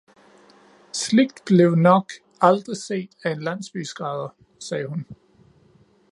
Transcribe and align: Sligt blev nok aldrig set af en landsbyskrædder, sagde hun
Sligt 0.93 1.43
blev 1.45 1.75
nok 1.75 2.11
aldrig 2.41 2.77
set 2.77 3.09
af 3.23 3.31
en 3.31 3.41
landsbyskrædder, 3.41 4.29
sagde 4.59 4.87
hun 4.87 5.05